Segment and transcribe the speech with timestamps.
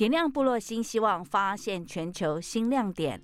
[0.00, 3.20] 点亮部落新希望，发现全球新亮点。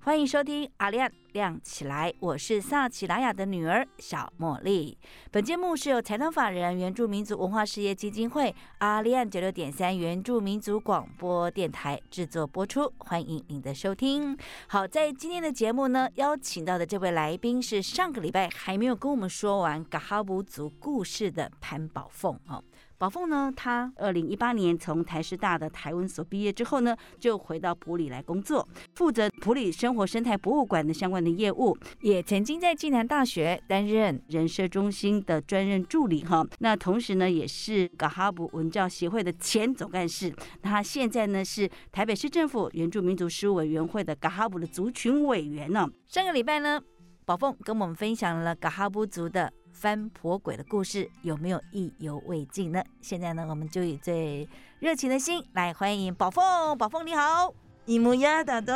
[0.00, 4.98] 欢迎收听阿亮亮起来，我是萨奇拉雅的女儿小茉莉。
[5.30, 12.92] 本节目是由财团法人原住民族文化事业基金会阿亮九六点三原住民族广播电台制作播出。
[12.98, 14.36] 欢迎您的收听。
[14.66, 22.62] 好，在今天的节目呢，邀请到的这位来宾是上个礼拜还没有跟我们说完嘎哈布族故事的潘宝凤哦。
[22.98, 36.44] 宝凤呢，他二零一八年从台师大的台湾所毕业之后呢，就回到普里来工作，负责普里生活生态博物馆的相关的业务，也曾经在暨南大学担任人社中心的专任助理哈。
[36.58, 40.34] 那同时呢，也是噶哈布文教协会的前总干事。
[40.60, 45.88] 他现在呢是台北市政府原住民族事务委员会的噶哈布的族群委员呢。
[46.08, 46.80] 上个礼拜呢，
[47.24, 49.52] 宝凤跟我们分享了噶哈布族的。
[49.78, 52.82] 翻婆鬼的故事有没有意犹未尽呢？
[53.00, 54.48] 现在呢，我们就以最
[54.80, 56.76] 热情的心来欢迎宝凤。
[56.76, 57.54] 宝凤你好，
[57.84, 58.74] 伊木亚达多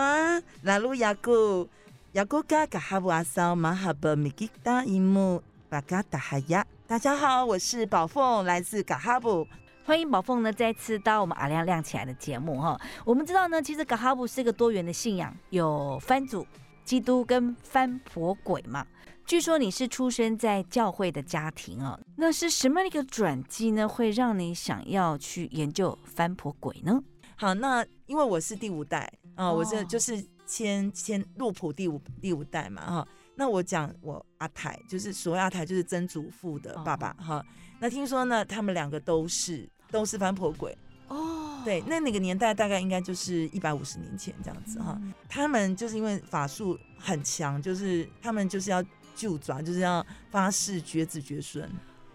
[0.62, 1.68] 拉鲁雅古
[2.12, 6.64] 雅古嘎嘎哈布阿骚马哈布米吉达伊木巴嘎达哈亚。
[6.86, 9.44] 大家好，我是宝凤，来自嘎哈布。
[9.84, 12.80] 欢迎宝凤呢再次到我们阿亮亮起来的节目哈。
[13.04, 16.46] 我们知道呢，其实嘎哈布是一个多元的信仰，有番祖、
[16.84, 18.86] 基督跟翻婆鬼嘛。
[19.24, 23.88] 据说你是出生在教会的家庭哦，那是什么一个转机呢？
[23.88, 27.00] 会让你想要去研究翻婆鬼呢？
[27.36, 33.08] 好，那因为我是第五代啊，我这就是先先入谱第五第五代嘛哈。
[33.34, 37.42] 那我讲我阿台，就是所谓阿台，就是曾祖父的爸爸哈。
[37.78, 40.76] 那听说呢，他们两个都是都是翻婆鬼
[41.08, 41.41] 哦。
[41.64, 45.00] 对，那那个年代大概应该就是一百五十年前这样子哈。
[45.28, 48.84] 他们就是因为法术很强，就是他们就是要。
[49.14, 51.62] 就抓就是要发誓绝子绝孙，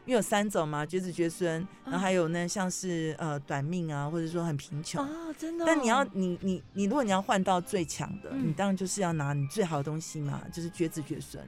[0.04, 5.64] 因为有三种嘛，绝子绝孙，然后还有呢，像是呃短命啊，或者说很贫穷啊，真的。
[5.64, 11.42] 但你要你你你，如果你要换到最强的，你当然就是要拿你最好的东西嘛，就是绝子绝孙。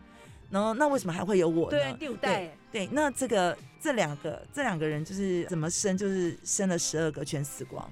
[0.50, 1.78] 然后那为什么还会有我呢？
[1.78, 2.50] 对，第五代。
[2.72, 7.90] 对，那这个这两个这两个人就是怎么生，就是生了十二个全死光。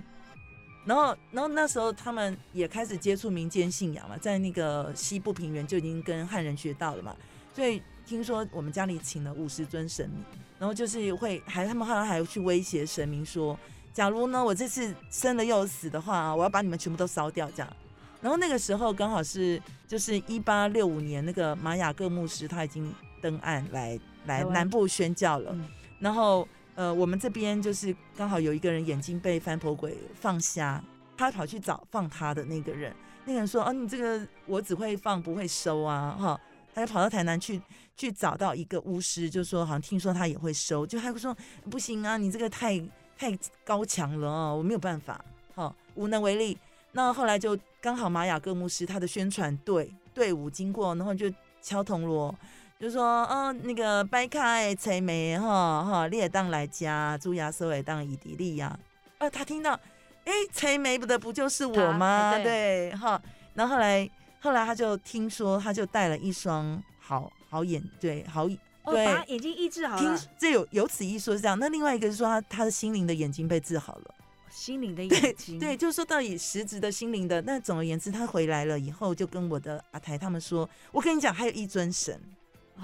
[0.85, 7.15] 然后然后那时候他们也开始接触民间信仰嘛，在那个西部平原就已经跟汉人学到了嘛。
[7.53, 10.23] 所以听说我们家里请了五十尊神明，
[10.59, 13.57] 然后就是会还他们后来还去威胁神明说，
[13.93, 17.77] 假如呢我这次生了又死的话，我要把你们全部都烧掉这样。
[18.21, 25.55] 然后那个时候刚好是就是一八六五年，那个玛雅各牧师他已经登岸来来南部宣教了。
[25.99, 30.83] 然后呃我们这边就是刚好有一个人眼睛被翻婆鬼放瞎，
[31.15, 32.95] 他跑去找放他的那个人，
[33.25, 36.39] 那个人说哦你这个我只会放不会收啊哈。
[36.73, 37.59] 他就跑到台南去，
[37.95, 41.35] 去找到一个巫师，就说好像听说他也会收，就他说
[41.71, 42.79] 不行啊，你这个太
[43.17, 45.19] 太高强了哦，我没有办法，
[45.55, 46.55] 好无能为力。
[46.97, 51.31] 那后来就刚好玛雅各牧师他的宣传队队伍经过，然后就
[51.61, 52.33] 敲铜锣，
[52.79, 58.75] 就说哦那个掰开催眉哈哈列当来家朱亚瑟伟当以迪利亚，
[59.19, 59.79] 啊他听到
[60.25, 62.35] 哎催眉不的不就是我吗？
[62.39, 63.21] 对哈，
[63.53, 64.09] 然后后来。
[64.39, 68.47] 后来他就听说，他就带了一双好好眼，对，好
[68.85, 69.99] 对，把眼睛医治好了。
[70.01, 74.15] 听这有有此一说是这样，那另外一个是说他他的心灵的眼睛被治好了，
[74.57, 77.39] 心灵的 眼睛，对，就是说到以实质的心灵的。
[77.43, 82.19] 那总而言之，他回来了以后，就跟我的阿台他们说，我跟你讲，还有一尊神，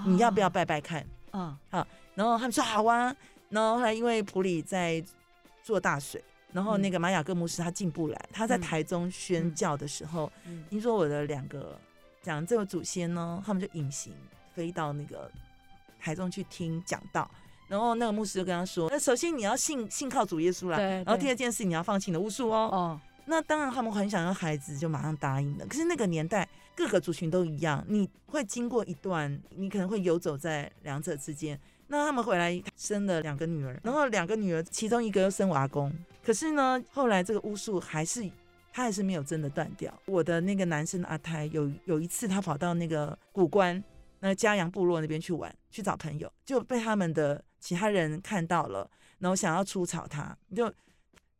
[0.06, 1.04] 你要不要拜拜看？
[1.32, 1.84] 嗯，好，
[2.14, 3.14] 然后他们说好啊。
[3.50, 5.04] 然后后来因为普里在
[5.64, 6.22] 做大水。
[6.52, 10.30] 然后那个玛雅各牧师他进不来，他在台中宣教的时候，
[10.70, 11.76] 听说我的两个
[12.22, 14.14] 讲这个祖先呢，他们就隐形
[14.54, 15.28] 飞到那个
[15.98, 17.28] 台中去听讲道。
[17.68, 25.66] 然后那个牧师就跟他说：“那首先你要信信靠主耶稣啦，然后第二件事你要放弃你的巫术哦。”哦，那当然他们很想要孩子，就马上答应了。
[25.66, 31.58] 可是那个年代各个族群都一样，你会经过一段，你可能会游走在两者之间。
[31.86, 35.92] 那他们回来生了两个女儿，然后两个女儿其中一个又生我阿公，
[36.24, 38.28] 可是呢，后来这个巫术还是
[38.72, 39.92] 他还是没有真的断掉。
[40.06, 43.82] 我的那个男生阿泰有有一次他跑到那个古关
[44.20, 48.86] 那个嘉阳部落那边去玩，去找朋友，就被他们的其他人看到了，
[49.18, 50.70] 然后想要出草他，就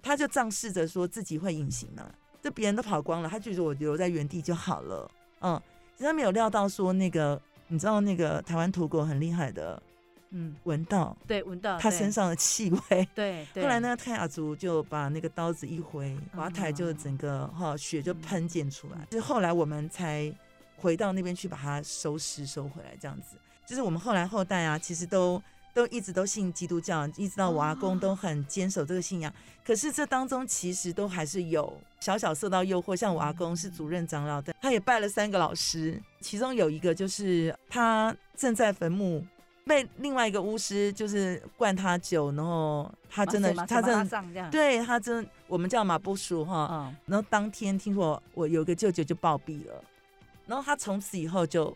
[0.01, 2.11] 他就仗势着说自己会隐形嘛，
[2.41, 5.11] 就别人都跑光了，他就觉得我留在原地就好了，
[5.43, 5.61] 嗯，
[5.95, 7.39] 其实他没有料到说那个
[7.69, 9.83] 你知道那个台湾土狗很厉害的，
[10.31, 13.07] 嗯，闻到对，闻到他身上的气味。
[13.15, 13.79] 对， 对后来？
[13.79, 19.07] 呢，泰雅族就把那个刀子一挥，瓦台就嗯整个哈血就喷溅出来。
[19.11, 20.33] 就是后来我们才
[20.77, 23.37] 回到那边去把它收尸收回来，这样子。
[23.67, 25.43] 就是我们后来后代啊，其实都
[25.75, 29.31] 都一直都信基督教，一直到我阿公都很坚守这个信仰。
[29.63, 39.27] 可是这当中其实都还是有小小受到诱惑，像我阿公是主任长老的，他也拜了三个老师，其中有一个就是他正在坟墓。
[39.67, 46.69] 被另外一个巫师就是灌他酒，然后他真的他真的对他真，我们叫马不熟哈。
[46.71, 49.83] 嗯，然后当天听说我有个舅舅就暴毙了，
[50.47, 51.75] 然后他从此以后就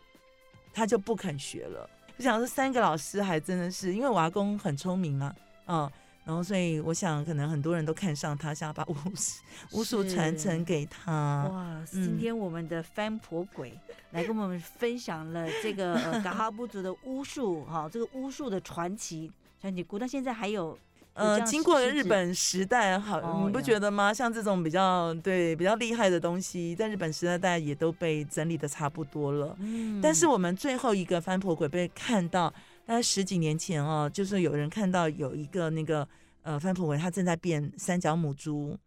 [0.71, 1.89] 他就不肯学了。
[2.19, 5.33] 我想说三个老师还真的是，因为我阿公很聪明嘛，
[5.67, 5.89] 嗯，
[6.25, 9.43] 然后所以我想可能很多人都看上他，想要把巫术
[9.73, 11.49] 巫术传承给他。
[11.51, 13.73] 哇，嗯今天我们的翻婆鬼
[14.11, 19.31] 来跟我们分享了这个呃嘎哈布族的巫术哈，这个巫术的传奇
[19.61, 20.77] 传奇，古到现在还有
[21.19, 24.15] 呃，样经过了日本时代，好，你不觉得吗？
[24.15, 29.57] 像这种比较对比较厉害的东西，在日本时代大家也都被整理的差不多了。
[29.59, 32.49] 嗯但是我们最后一个翻婆鬼被看到，
[32.87, 36.07] 大概十几年前哦，就是有人看到有一个那个
[36.43, 38.79] 呃翻婆鬼，他正在变三角母猪，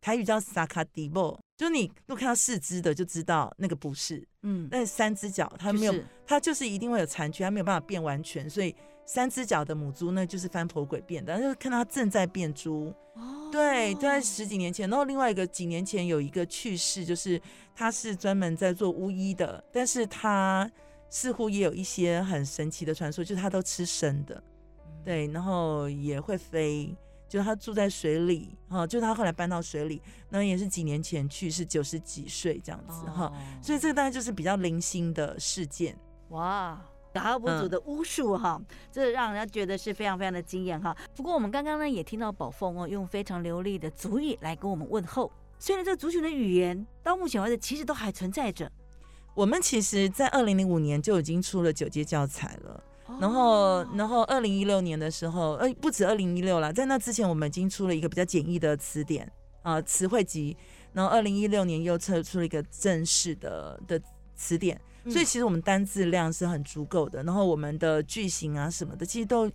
[0.00, 8.74] 台语叫萨卡迪波，就你如果看到四只的就知道那个不是，嗯，但是三只脚它没有，就是它就是一定会有残缺，它没有办法变完全，所以
[9.08, 14.86] 三只脚的母猪那就是翻婆鬼变的，然后就看到它正在变猪，哦对，就在十几年前。
[14.90, 17.40] 然后另外一个几年前有一个去世，就是
[17.74, 20.70] 他是专门在做巫医的，但是他
[21.08, 24.42] 似乎也有一些很神奇的传说，就是他都吃生的，
[25.02, 26.94] 对，然后也会飞。
[27.26, 33.32] 就他住在水里，哈、就他后来搬到水里，那也是几年前去世，九十几岁这样子，哈、哦
[33.62, 35.96] 所以这个大概就是比较零星的事件。
[36.28, 36.78] 哇。
[37.18, 38.60] 达哈布族的巫术哈，
[38.92, 40.96] 这让人家觉得是非常非常的惊艳哈。
[41.16, 45.30] 不过我们刚刚呢也听到宝凤哦，用非常流利的族语来跟我们问候。
[45.58, 48.70] 虽然这个族群的语言到目前为止其实都还存在着，
[49.34, 52.84] 我们其实，在二零零五年就已经出了九阶教材了。
[53.20, 59.28] 然后，哦然后二零一六年的时候，呃，不止二零一六了，在那之前我们已经出了一个比较简易的词典
[59.62, 60.56] 啊、词汇集。
[60.92, 64.00] 然后二零一六年又测出了一个正式的的
[64.34, 67.22] 词典，嗯所以其实我们单字量是很足够的。
[67.22, 69.46] 然后我们的句型啊什么的，其实都，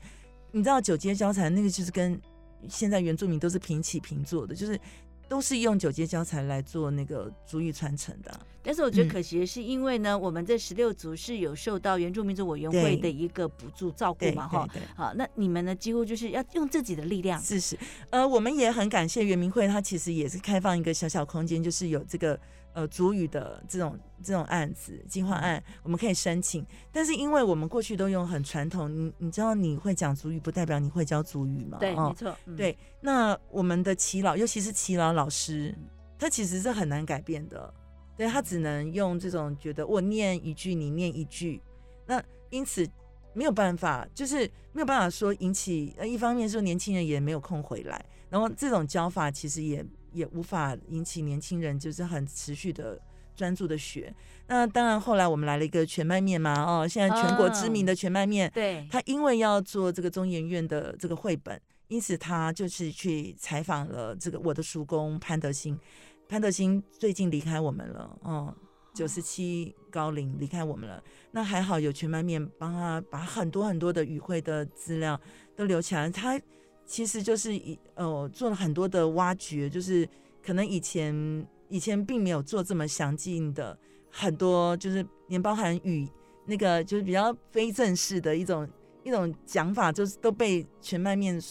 [0.52, 2.20] 你知道九阶教材那个就是跟
[2.68, 4.80] 现在原住民都是平起平坐的，就是
[5.28, 8.40] 都是用九阶教材来做那个族语传承的啊。
[8.66, 14.66] 但是我觉得嗯可惜的是，因为呢，我们这十六族是有受到原住民族委员会的一个补助照顾嘛，哈。
[14.96, 17.78] 好，那你们呢，几乎就是要用自己的力量，是是，
[18.10, 22.40] 呃，我们也很感谢圆明会，它其实也是开放一个小小空间，就是有这个
[22.74, 26.66] 呃主语的这种这种案子计划案，我们可以申请。
[26.92, 31.78] 但是因为我们过去都用很传统，你你知道你会讲主语，不代表你会教主语嘛？
[31.80, 35.74] 对，哦没错，嗯，对，那我们的耆老，尤其是耆老老师，
[36.20, 37.74] 他其实是很难改变的。
[38.16, 41.60] 对他只能用这种觉得我念一句，你念一句，
[42.06, 42.88] 那因此
[43.34, 45.92] 没有办法，就是没有办法说引起。
[45.98, 53.00] 呃，一方面说年轻人也没有空回来，然后这种教法其实也也无法引起年轻人就是很持续的
[53.36, 54.14] 专注的学。
[54.48, 65.80] 那当然，后来我们来了一个全麦面嘛，哦，现在全国知名的全麦面，对，他因为要做这个中研院的这个绘本，因此他就是去采访了这个我的叔公潘德兴。
[66.28, 68.56] 潘德兴最近离开我们了，哦，
[68.94, 71.04] 九十七高龄离开我们了。
[71.32, 75.20] 那还好有全麦面帮他把很多很多的语会的资料
[75.56, 76.10] 都留起来。
[76.10, 76.40] 他
[76.86, 80.08] 其实就是以呃做了很多的挖掘，就是
[80.46, 83.78] 可能以前以前并没有做这么详尽的
[84.12, 86.08] 很多，就是也包含语
[86.46, 88.68] 那个就是比较非正式的一种
[89.04, 91.42] 一种讲法，就是都被全麦面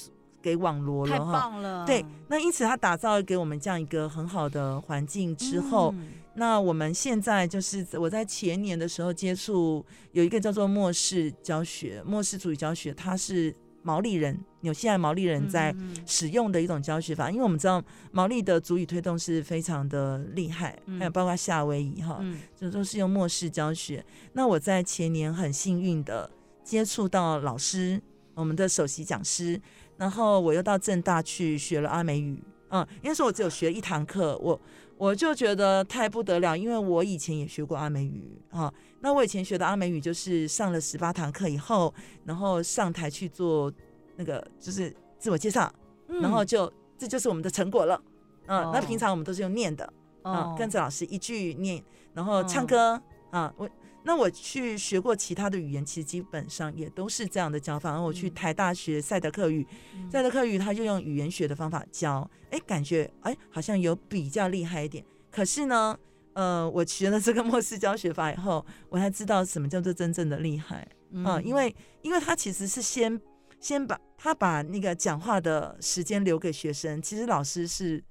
[0.41, 1.33] 给网罗了哈。
[1.33, 15.75] 棒了，对，那因此他打造给我们这样一个很好的环境之后，嗯那我们现在就是我在前年的时候接触有一个叫做末世教学，末世主义教学，它是毛利人纽西兰毛利人在
[16.07, 20.99] 使用的一种教学法，因为我们知道毛利的主语推动是非常的厉害，嗯。
[20.99, 22.39] 还有包括夏威夷哈，嗯。
[22.57, 24.05] 就都是用末世教学。
[24.33, 26.31] 那我在前年很幸运的
[26.63, 28.01] 接触到老师，
[28.35, 29.61] 我们的首席讲师，
[29.97, 34.59] 然后我又到正大去学了阿美语，嗯，应该说我只有学一堂课，我
[34.97, 41.93] 我就觉得太不得了，因为我以前也学过阿美语啊，那我以前学的阿美语就是上了十八堂课以后，
[42.25, 43.71] 然后上台去做
[44.17, 45.71] 那个就是自我介绍，
[46.07, 48.01] 然后就这就是我们的成果了，
[48.47, 49.85] 嗯，那哦平常我们都是用念的，
[50.23, 51.83] 哦嗯，跟着老师一句念，
[52.15, 52.99] 然后唱歌
[53.31, 53.69] 啊，我
[54.05, 57.91] 那我去学过其他的语言，其实基本上也都是这样的教法。
[57.91, 59.67] 然后我去台大学赛德克语，
[60.11, 65.05] 赛德克语他就用语言学的方法教，哎，感觉哎好像有比较厉害一点。
[65.31, 65.97] 可是呢，
[66.35, 70.87] 呃，我学了这个莫斯教学法以后，我才知道什么叫做真正的厉害。
[71.11, 73.21] 嗯，因为因为他其实是先
[73.61, 78.03] 先把他把那个讲话的时间留给学生，其实老师是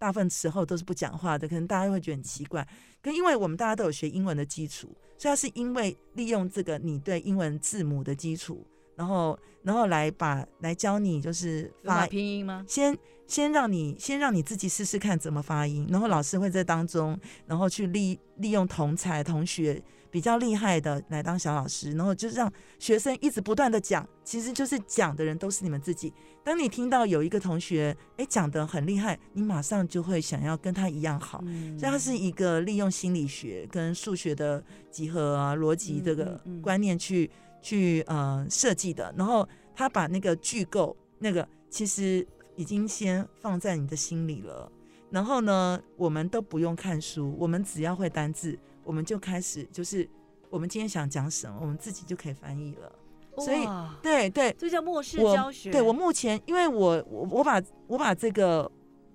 [0.00, 2.66] 大部分时候都是不讲话的，可能大家会觉得很奇怪。
[3.02, 4.88] 可因为我们大家都有学英文的基础，
[5.18, 8.66] 所以他是因为利用这个你对英文字母的基础，
[8.96, 12.64] 然后然后来把来教你就是发拼音吗？
[12.66, 26.12] 先先让你先让你自己试试看怎么发音，然后老师会在当中，然后去利利用同才同学比较厉害的来当小老师，然后就让学生一直不断的讲，其实就是讲的人都是你们自己。
[26.42, 31.40] 当你听到有一个同学诶讲的很厉害，你马上就会想要跟他一样好。
[31.46, 37.30] 嗯所以它是一个利用心理学跟数学的集合啊、逻辑这个观念去、
[37.62, 39.14] 去呃设计的。
[39.16, 42.26] 然后他把那个句构那个其实
[42.56, 44.70] 已经先放在你的心里了。
[45.10, 48.58] 然后呢，我们都不用看书，我们只要会单字，
[48.90, 50.08] 我们就开始就是
[50.50, 52.92] 我们今天想讲什么，我们自己就可以翻译了。
[53.38, 53.64] 所以
[54.02, 55.70] 对对，这叫末世教学。
[55.70, 58.68] 对我目前，因为我我我把我把这个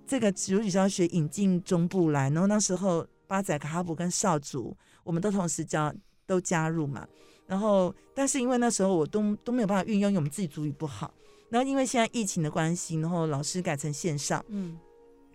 [0.06, 5.92] 这个主语教学引进中部来，然后那时候巴仔、卡哈布跟少主，我们都同时教
[6.26, 7.06] 都加入嘛。
[7.46, 11.12] 然后，但是因为那时候我都都没有办法运用，因为我们自己主语不好。
[11.50, 14.78] 然后因为现在疫情的关系，然后老师改成线上，嗯，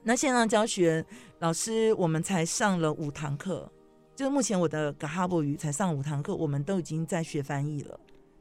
[0.01, 1.05] 那线上教学
[1.37, 3.71] 老师我们才上了五堂课，
[4.15, 7.99] 就是目前我的嘎哈布语才上五堂课，我们都已经在学翻译了，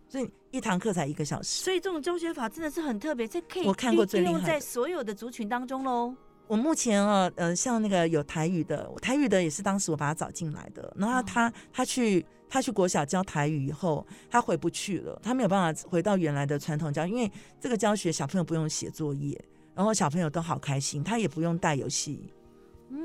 [0.09, 1.63] 所以一堂课才一个小时。
[1.63, 6.15] 所以这种教学法真的是很特别，这可以我看过最厉害的在所有的族群当中喽。
[6.49, 10.93] 我目前啊，呃，像那个有台语的，台语的也是当时我把他找进来的。
[10.99, 19.41] 然后他、他去他去国小教台语以后，他回不去了，他没有办法回到原来的传统教，因为这个教学小朋友不用写作业，
[19.77, 22.33] 然后小朋友都好开心，他也不用带游戏。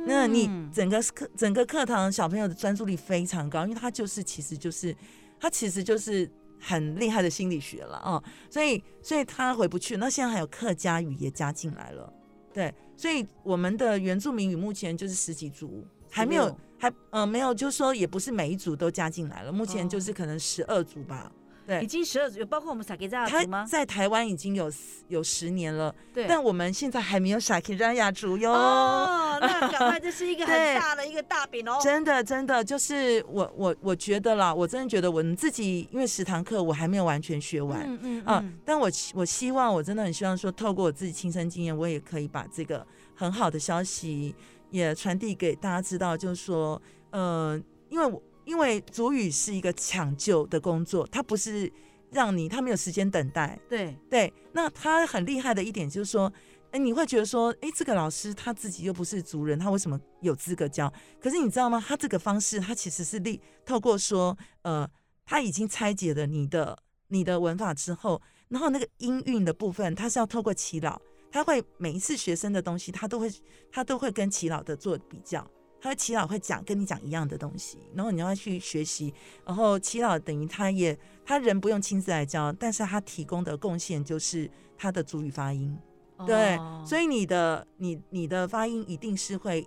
[0.07, 4.95] 那你嗯整个课整个课堂小朋友的专注力非常高，因为他就是其实就是
[5.39, 9.97] 他其实就是很厉害的心理学了啊、所以所以他回不去。
[9.97, 12.11] 那现在还有客家语也加进来了，
[12.51, 21.31] 对，所以我们的原住民语目前就是十几组，还没有16还呃没有，就是说也不是每一组都加进来了，目前哦就是可能十二组吧。
[21.65, 23.65] 对已经十二组，包括我们萨给扎他族吗？
[23.67, 24.71] 在台湾已经有
[25.07, 28.51] 有十年了，对，但我们现在还没有 Shakira 族哟。
[28.51, 31.79] 哦，那赶快，这是一个很 大的一个大饼哦。
[31.81, 44.35] 真的，真的，就是我我我觉得啦，我真的觉得我们自己，因为十堂课我还没有完全学完、嗯嗯啊嗯，但我希我希望，我真的很希望说，透过我自己亲身经验，我也可以把这个很好的消息
[44.69, 46.81] 也传递给大家知道，就是说，
[47.11, 51.71] 呃，因为我因为主语是一个抢救的工作，它不是
[52.11, 56.31] 让你，它没有时间等待，对，对，那他很厉害的一点就是说，
[56.71, 60.91] 哎，你会觉得说，哎，这个老师他自己又不是族人，他为什么有资格教？
[61.19, 61.83] 可是你知道吗？
[61.85, 64.89] 他这个方式，他其实是利透过说，呃，
[65.25, 66.77] 他已经拆解了你的
[67.09, 73.29] 你的文法之后，然后那个音韵的部分，他是要透过祈老，他会每一次学生的东西，他都会
[73.71, 75.45] 他都会跟祈老的做比较。
[75.85, 79.13] 他的祈祷会讲跟你讲一样的东西，然后你要去学习，
[79.45, 85.77] 然后祈祷等于他也他人不用亲自来教，但是他提供的贡献就是他的主语发音，
[86.25, 89.63] 对，所以以你的你你的发音一定是会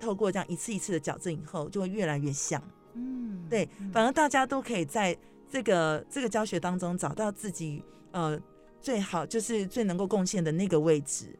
[0.00, 2.62] 透过这样一次一次的矫正以后，就会越来越像。
[2.94, 5.14] 嗯对，反而大家都可以在
[5.50, 8.40] 这个这个教学当中找到自己呃
[8.80, 11.38] 最好就是最能够贡献的那个位置。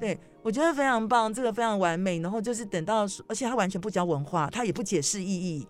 [0.00, 2.20] 对，我觉得非常棒，这个非常完美。
[2.20, 5.66] 然后就是等到，而且他完全不教文化，他也不解释意义，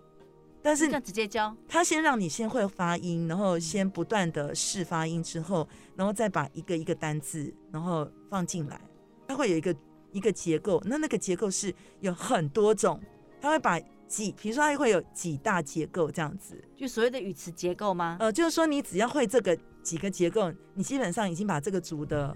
[0.61, 8.79] 但是直接教，他先让你先会发音，然后先不断的试发音之后，然后再把一个一个单字然后放进来，
[9.27, 9.75] 它会有一个
[10.11, 10.81] 一个结构。
[10.85, 12.99] 那那个结构是有很多种，
[13.41, 16.61] 他会把几，比如说它会有几大结构这样子。
[16.75, 18.17] 就所谓的语词结构吗？
[18.19, 22.35] 呃，就是说你只要会这个几个结构，你基本上已经把这个族的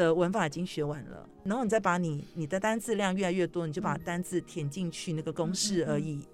[0.00, 6.24] 的文法已经学完了，然后你再把你你的单字量越来越多，你就把嗯单字填进去那个公式而已，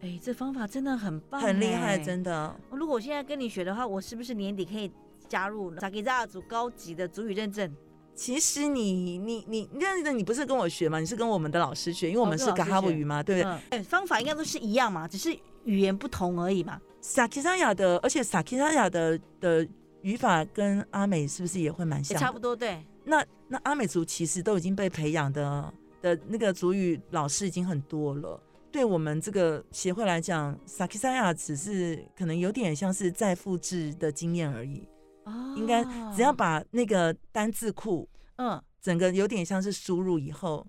[0.00, 2.54] 哎，这方法真的很棒，很厉害，真的。
[2.70, 4.92] 如果我现在跟你学的话，我是不是年底可以
[5.26, 7.74] 加入萨吉扎族高级的主语认证？
[8.14, 10.98] 其实你你你那那你不是跟我学吗？
[10.98, 13.52] 你是跟我们的老师学，因为我们哦是嘎哈布语嘛，对不对？
[13.52, 15.32] 嗯，对方法应该都是一样嘛，只是
[15.64, 16.80] 语言不同而已嘛。
[17.00, 19.66] 萨基萨雅的，而且萨基萨雅的的
[20.02, 22.20] 语法跟阿美是不是也会蛮像的？
[22.20, 22.84] 差不多，对。
[23.08, 25.72] 那那阿美族其实都已经被培养的
[26.02, 28.40] 的那个族语老师已经很多了。
[28.70, 34.86] 对我们这个协会来讲，萨克萨雅只是可能有点像是再复制的经验而已。
[35.24, 35.82] 哦应该
[36.14, 40.66] 只要把那个单字库嗯，整个有点像是输入以后，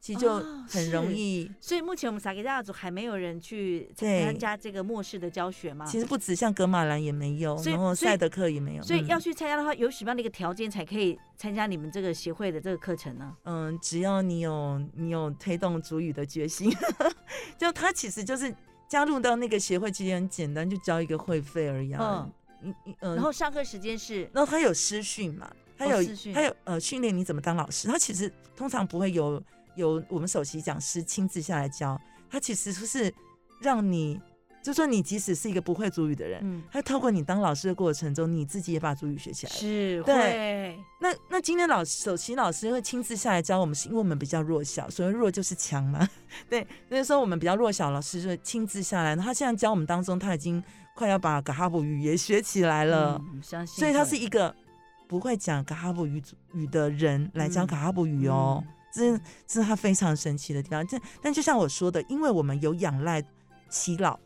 [0.00, 1.50] 其实就哦很容是易。
[1.60, 5.84] 所以目前我们萨吉扎族还没有人去对参加这个末世的教学嘛。
[5.86, 13.36] 其实不止像格马兰也没有，然后赛德克也没有，嗯所以要去参加的话，有什么样的一个条件才可以参加你们这个协会的这个课程呢？
[13.44, 16.70] 嗯，只要你有你有推动主语的决心，
[17.58, 18.54] 就他其实就是
[18.88, 22.00] 加入到那个协会，其实很简单，就交一个会费而已啊。
[22.00, 26.02] 嗯嗯嗯嗯，然后上课时间是然后他有师训嘛，他有、哦
[26.34, 29.40] 他有呃训练你怎么当老师，他其实通常不会有
[29.78, 33.14] 有我们首席讲师亲自下来教，他其实是
[33.60, 34.20] 让你，
[34.60, 39.58] 就说你即使是一个不会主语的人，嗯他透过你当老师的过程中，你自己也把主语学起来了。
[39.58, 46.06] 是对那那今天老首席老师会亲自下来教我们，是因为我们比较弱小，所谓弱就是强嘛。
[46.50, 49.14] 对，所以说我们比较弱小，老师就会亲自下来。
[49.14, 50.62] 他现在教我们当中，他已经
[50.96, 53.78] 快要把嘎哈布语也学起来了，嗯相信。
[53.78, 54.52] 所以他是一个
[55.06, 56.20] 不会讲嘎哈布语
[56.52, 58.62] 语的人来教嗯嘎哈布语哦。
[58.66, 60.86] 嗯这是这是他非常神奇的地方。
[60.86, 63.22] 这但就像我说的，因为我们有仰赖
[63.68, 64.18] 祈老，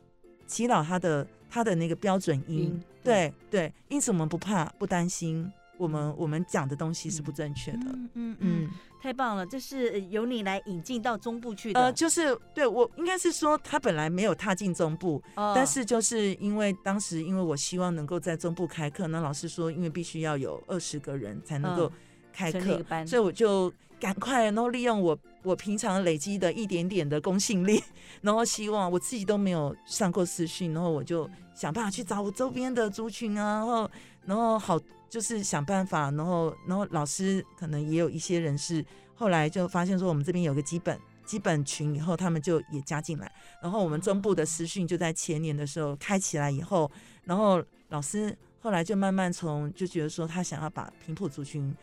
[0.47, 7.79] 祈老他的他的那个标准音，音对对，因此我们不怕不担心我们我们讲的东西是不正确的。
[7.87, 8.71] 嗯嗯嗯，嗯，
[9.03, 9.45] 太棒了！
[9.45, 21.93] 这是呃由你来引进到中部去的，呃，就是对我应该是说，他本来没有踏进中部，哦但是就是因为当时因为我希望能够在中部开课，那老师说因为必须要有二十个人才能够嗯
[22.33, 27.81] 开课所以我就赶快，然后利用我我平常累积的一点点的公信力，
[28.21, 33.91] 然后希望我自己都没有上过私讯，然后我就想办法去找我周边的族群啊，然后
[34.27, 34.77] 然后好
[35.09, 38.85] 就是想办法，然后然后老师可能也有一些人是
[39.15, 40.99] 后来就发现说我们这边有个基本。
[41.25, 46.91] 基本群以后，他们就也加进来，然后我们中部的私讯就在前年的时候开起来以后，
[47.25, 51.75] 然后老师后来就慢慢从就觉得说他想要把平埔族群，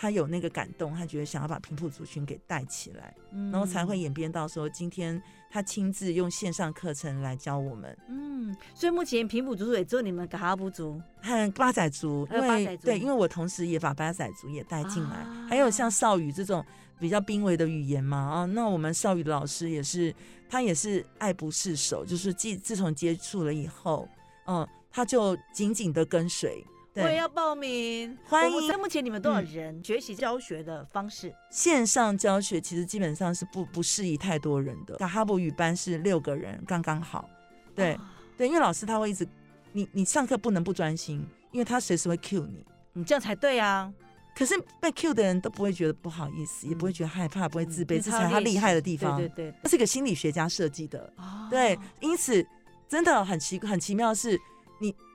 [0.00, 3.50] 他有那个感动，他觉得想要把平埔族群给带起来，嗯。
[3.50, 15.46] 然后才会演变到说今天他亲自用线上课程来教我们，嗯，所以目前平埔族也只有你们嘎哈布族，和八仔族，还因为对，因为我同时也把八仔族也带进来，啊。
[15.50, 16.64] 还有像少语这种
[17.00, 20.14] 比较濒危的语言嘛啊，那我们少语的老师也是，
[20.48, 24.08] 他也是爱不释手，就是自自从接触了以后，
[24.46, 26.64] 嗯，他就紧紧的跟随。
[26.98, 28.78] 对，我也要报名，欢迎。
[28.78, 29.44] 目前你们多少嗯。
[29.44, 31.32] 人学习教学的方式？
[31.50, 37.28] 线上教学其实基本上是不不适宜太多人的，哈布语班是六个人刚刚好。
[37.74, 38.00] 对、哦
[38.36, 39.26] 对，因为老师他会一直，
[39.72, 42.64] 你你上课不能不专心，因为他随时会 cue 你。
[42.94, 43.92] 你这样才对啊！
[44.34, 49.16] 可是被 cue 的人都不会觉得不好意思，也不会觉得害怕，不会自卑，这才是他厉害的地方。
[49.16, 52.44] 对对对，这是个心理学家设计的，哦对，因此
[52.88, 54.38] 真的很奇很奇妙的是，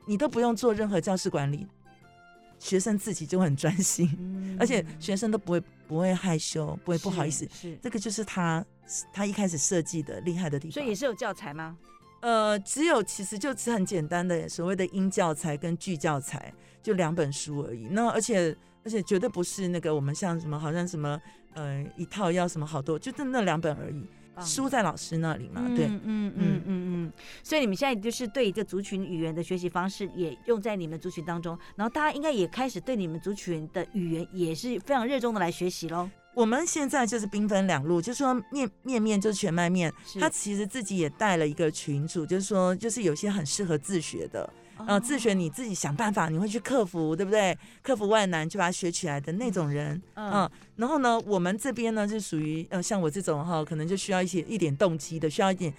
[0.06, 1.68] 你你都不用做任何教室管理，
[2.60, 7.46] 学生自己就很专心，嗯而且学生都不会不会害羞，不会不好意思。
[7.46, 8.66] 是，是这个就是他
[9.12, 10.74] 他一开始设计的厉害的地方。
[10.74, 11.78] 所以也是有教材吗？
[12.22, 17.88] 呃，只有其实就只很简单的所谓的英教材跟剧教材，就两本书而已。
[17.90, 21.20] 那而且而且绝对不是那个我们像什么好像什么
[21.54, 24.06] 呃一套要什么好多，就那那两本而已。
[24.36, 25.86] 棒书在老师那里嘛，对。
[25.86, 36.10] 嗯嗯嗯嗯嗯，所以你们现在就是对一个族群语言的学习方式也用在你们族群当中，然后大家应该也开始对你们族群的语言也是非常热衷的来学习喽。
[36.34, 47.58] 我们现在就是兵分两路，就是说面面面就是全麦面，他其实自己也带了一个群组，就是说就是有些很适合自学的，呃，自学你自己想办法，你会去克服，对不对？
[47.82, 55.74] 克服万难就把它学起来的那种人，嗯嗯，然后呢，我们这边呢是属于呃像我这种哈，可能就需要一些一点动机的，需要一点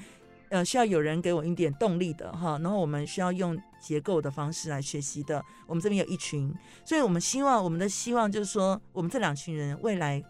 [0.48, 5.44] 呃需要有人给我一点动力的哈，然后我们需要用结构的方式来学习的。
[5.66, 6.54] 我们这边有一群，
[6.84, 10.22] 所以我们希望我们的希望就是说，我们这两群人未来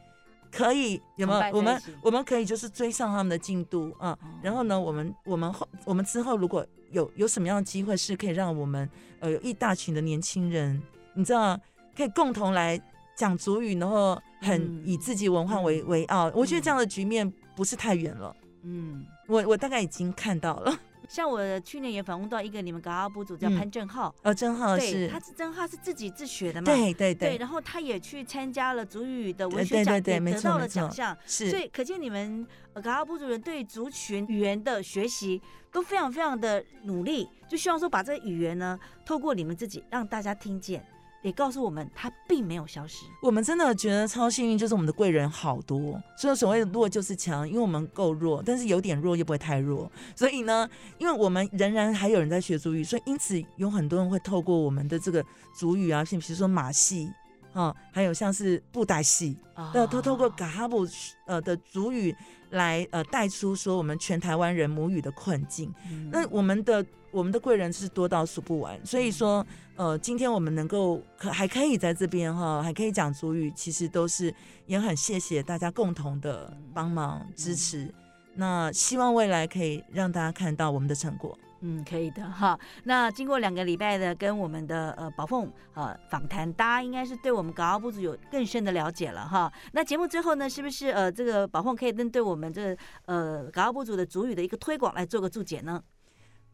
[0.55, 1.57] 可以有没有？
[1.57, 4.19] 我们我们可以就是追上他们的进度啊、哦。
[4.41, 8.89] 然后呢，我们我们后我们之后如果有有什么样的机会是可以让我们
[9.19, 10.81] 呃有一大群的年轻人，
[11.15, 11.59] 你知道
[11.97, 12.81] 可以共同来
[13.17, 14.83] 讲主语，然后很嗯。
[14.85, 18.35] 以自己文化为为傲，我觉得这样的局面不是太远了。
[18.63, 20.73] 嗯，我我大概已经看到了，
[21.09, 23.55] 像我去年也访问到一个你们港澳部族叫嗯。
[23.57, 25.09] 潘正浩，呃，真好对，是。
[25.09, 27.15] 他，是正浩是自己自学的嘛，对对。
[27.15, 35.41] 对，对，然后他也去参加了族语的文学奖，对对对也得到了奖项，所，以可见你们呃嘎阿部族人对族群语言的学习
[35.71, 40.85] 都非常非常的努力，就希望说把这个语言呢，透过你们自己让大家听见，
[41.25, 43.07] 也告诉我们它并没有消失。
[43.23, 46.01] 我们真的觉得超幸运，就是我们的贵人好多。
[46.17, 49.91] 所以所谓的弱就是强，因为我们够弱，但是有点弱又不会太弱。
[50.15, 55.25] 所以呢，因为我们仍然还有人在学足语，所以因此有很多人会透过我们的这个
[55.59, 57.11] 足语啊，像比如说马戏
[57.55, 60.87] 啊，还有像是布袋戏，呃，透透过嘎哈布
[61.27, 62.15] 呃的族语
[62.51, 65.73] 来呃带出说我们全台湾人母语的困境。
[65.91, 74.35] 嗯那我们的我们的贵人是多到数不完，所以说，呃，今天我们能够可还可以在这边哈，还可以讲主语，其实都是
[74.67, 77.89] 也很谢谢大家共同的帮忙支持。
[78.35, 81.39] 那希望未来可以让大家看到我们的成果。
[81.67, 82.59] 嗯，可以的哈。
[82.83, 89.51] 那经过两个礼拜的跟我们的呃宝凤呃访谈，大家应该是对我们港澳部族有更深的了解了哈。
[89.73, 95.83] 那节目最后呢，是不是呃这个宝凤可以针对我们这呃港澳部族的族语的一个推广来做个注解呢？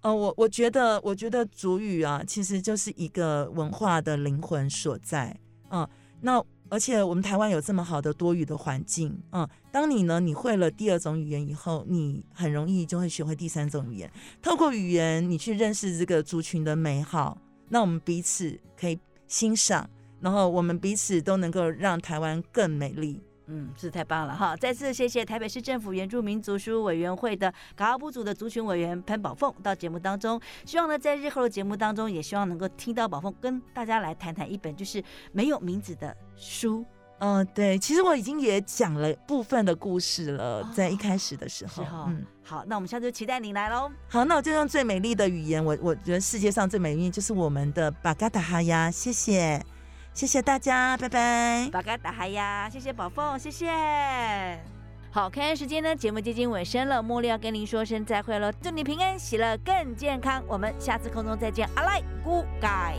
[0.02, 5.36] 呃，我我觉得，我觉得主语啊，其实就是一个文化的灵魂所在。
[5.70, 5.86] 嗯，
[6.20, 6.40] 那
[6.70, 14.11] 而且我们台湾有这么好的多语的环境，嗯，当你呢，你会了第二种语言以后，你很容易就会学会第三种语言。
[14.40, 17.37] 透过语言，你去认识这个族群的美好，
[17.68, 23.20] 那我们彼此可以欣赏，然后我们彼此都能够让台湾更美丽。
[23.52, 24.56] 嗯，是太棒了哈！
[24.56, 36.84] 再次谢谢台北市政府原住民族书委员会的港澳部族的族群委员潘宝凤到节目当中，希望呢在日后的节目当中，也希望能够听到宝凤跟大家来谈谈一本就是没有名字的书。
[37.22, 42.24] 嗯、对，其实我已经也讲了部分的故事了，在一开始的时候，嗯。
[42.42, 43.92] 好，那我们下次就期待您来喽。
[44.08, 49.62] 好，那我就用最美丽的语言，我我觉得世界上最美丽就是我们的巴嘎达哈呀，谢谢，
[50.12, 51.68] 谢谢大家，拜拜。
[51.72, 53.70] 巴嘎达哈呀，谢谢宝凤，谢谢。
[55.12, 62.94] 好，看看时间呢，节目接近尾声了，茉莉要跟您说声再会喽，祝你平安喜乐更健康，我们下次空中再见，阿赖，咕改。